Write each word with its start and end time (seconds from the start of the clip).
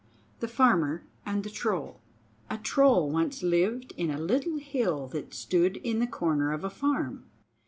The 0.39 0.47
Farmer 0.47 1.03
and 1.27 1.43
the 1.43 1.51
Troll 1.51 2.01
A 2.49 2.57
troll 2.57 3.11
once 3.11 3.43
lived 3.43 3.93
in 3.97 4.09
a 4.09 4.17
little 4.17 4.57
hill 4.57 5.05
that 5.09 5.35
stood 5.35 5.77
in 5.77 5.99
the 5.99 6.07
corner 6.07 6.53
of 6.53 6.63
a 6.63 6.71
farm. 6.71 7.29